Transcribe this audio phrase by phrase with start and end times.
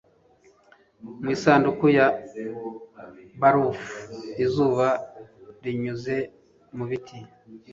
[1.21, 2.07] mu isanduku ya
[3.41, 3.93] barafu
[4.45, 4.87] izuba
[5.63, 6.15] rinyuze
[6.75, 7.17] mu biti